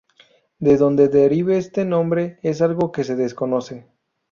[0.57, 3.85] De dónde derive este nombre es algo que se desconoce.